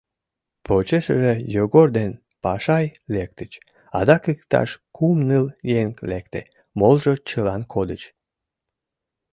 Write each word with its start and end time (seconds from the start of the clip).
Почешыже 0.65 1.33
Йогор 1.55 1.87
ден 1.97 2.11
Пашай 2.43 2.85
лектыч, 3.13 3.51
адак 3.99 4.23
иктаж 4.33 4.69
кум-ныл 4.95 5.45
еҥ 5.79 5.87
лекте, 6.11 6.41
молыжо 6.79 7.13
чылан 7.27 7.61
кодыч. 7.73 8.01